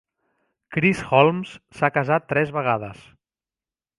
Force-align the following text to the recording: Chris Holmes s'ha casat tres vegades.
Chris 0.77 1.01
Holmes 1.09 1.51
s'ha 1.79 1.91
casat 1.99 2.27
tres 2.33 2.53
vegades. 2.57 3.07